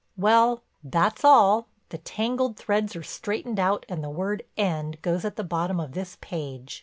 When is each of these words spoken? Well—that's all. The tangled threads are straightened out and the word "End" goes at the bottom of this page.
Well—that's 0.17 1.23
all. 1.23 1.67
The 1.89 1.99
tangled 1.99 2.57
threads 2.57 2.95
are 2.95 3.03
straightened 3.03 3.59
out 3.59 3.85
and 3.87 4.03
the 4.03 4.09
word 4.09 4.41
"End" 4.57 4.99
goes 5.03 5.23
at 5.25 5.35
the 5.35 5.43
bottom 5.43 5.79
of 5.79 5.91
this 5.91 6.17
page. 6.21 6.79